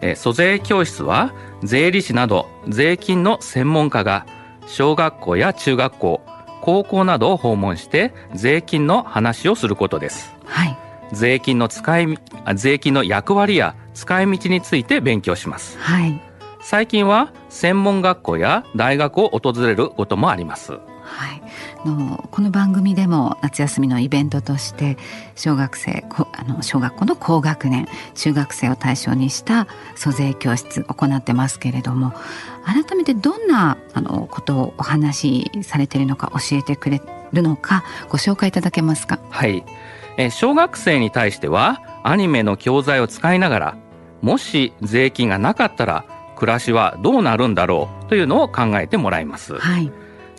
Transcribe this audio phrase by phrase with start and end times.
[0.00, 4.26] えー、租税教室は税理士など税金の専門家が
[4.66, 6.20] 小学校や中学校
[6.62, 10.34] 高校などを訪問して税金の話をすることです。
[10.46, 10.78] はい。
[11.12, 12.18] 税金の使い
[12.54, 15.78] 税金の役割や使い道について勉強します。
[15.78, 16.18] はい。
[16.66, 20.72] 最近は専門学校や大学を訪れることもあります。
[20.72, 20.78] は
[21.34, 21.42] い、
[21.86, 24.96] のこの番組でも夏休みのイベントとして
[25.36, 32.14] 小学生あの小学校の高学年中学生を対象にした租税教室行ってますけれども
[32.64, 37.02] 改めてどんなあのことをお話しされているのか教えてくれ
[37.34, 39.18] るのかご紹介いただけますか？
[39.28, 39.62] はい、
[40.16, 43.76] え小学生に対してはアニメの教材を使いながら
[44.22, 49.90] もし税金がなかったら暮らしはどうなるんだろうというのを考えてもらいます、はい、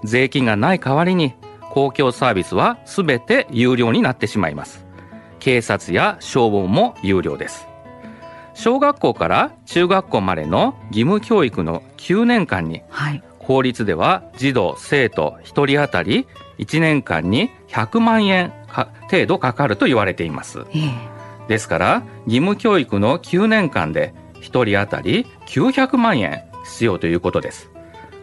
[0.04, 1.34] 税金がない代わりに
[1.76, 4.86] 公共サービスはすべて有料になってしまいます。
[5.40, 7.68] 警察や消防も有料です。
[8.54, 16.26] 小学校から中学校までの義務教育の9年間に、はい、法律では児童生徒1人当たり
[16.58, 18.54] 1年間に100万円
[19.12, 27.70] 程度かかると言われています、えー、ですから義務教育の9年間で1人当たり900万円必要ということです。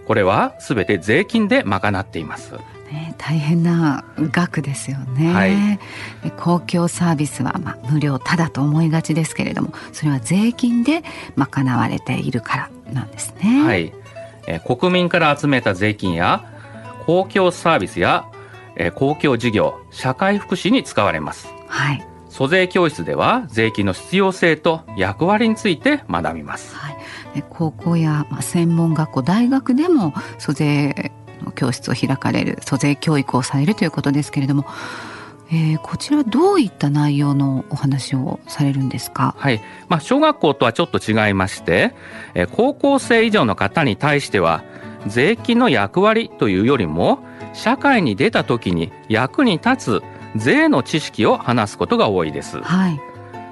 [0.07, 2.55] これはすべて税金で賄っています。
[2.91, 11.03] ね、大変な額ですよね、はい、公共サービスはまあ無料ただと思いがちですけれどもそれは税金で
[11.35, 13.65] 賄われているからなんですね。
[13.65, 13.93] はい、
[14.47, 16.45] え国民から集めた税金や
[17.07, 18.27] 公共サービスや
[18.77, 21.49] え公共事業社会福祉に使われます。
[21.69, 26.97] はい租税教室では税金の必要性と役割について学びます、はい、
[27.51, 31.13] 高校や専門学校大学でも租税
[31.45, 34.65] の教室を開かれる租税教育をされるということですけれども
[35.55, 39.35] えー、こちらはどういった内容のお話をされるんですか？
[39.37, 39.61] はい、
[39.91, 41.95] まあ小学校とはちょっと違いまして、
[42.33, 44.65] えー、高校生以上の方に対しては
[45.07, 47.19] 税金の役割というよりも
[47.53, 50.03] 社会に出た時に役に立つ
[50.37, 53.01] 税の知識を話すことが多いです、はい、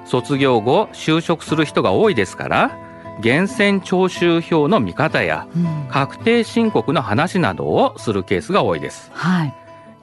[0.05, 2.77] 卒業後就職する人が多いですから
[3.21, 5.47] 源泉徴収票の見方や、
[5.89, 9.53] 確定申告の話などをするケースが多いです、はい、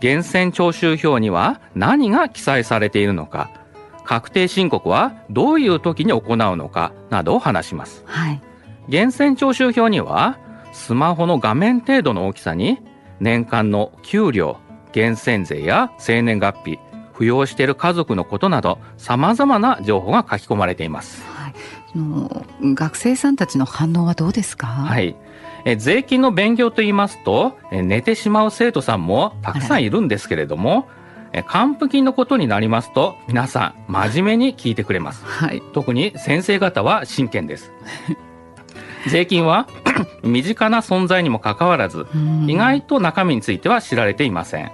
[0.00, 3.50] 源泉徴収票には何が記載されているのか
[4.04, 8.40] 確定申告はどういう時に行うのかなどを話します、はい、
[8.88, 10.38] 源泉徴収票には
[10.72, 12.78] スマホの画面程度の大きさに
[13.20, 14.58] 年間の給料
[14.94, 16.78] 源泉税や生年月日
[17.14, 24.66] 扶養している家族のことなどさまざまな情報が書き込まれています、はい、学生さんたちの反応はどうですか？
[24.68, 25.16] はい。
[25.64, 30.86] え税金の勉強と言いますとえ寝てしまう生徒さんもたくさんいるんですけれども
[31.32, 37.72] え還付金のことになりますと皆さん真面目に聞いてくれます、はい、特に先生方は真剣です。
[39.08, 39.66] 税金は
[40.22, 42.06] 身近な存在にもかかわらず
[42.46, 44.72] 意外と中身については知られていません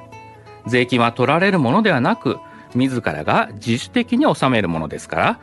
[0.66, 2.38] 税金は取られるものではなく
[2.74, 5.40] 自らが自主的に納めるものですから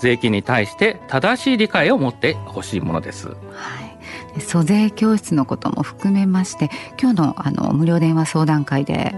[0.00, 3.28] 税金に対して正しい理解を持ってほしいものです。
[3.28, 3.34] は
[4.36, 9.14] い、租税教室のことも含めまして今日のあの無料電話相談会で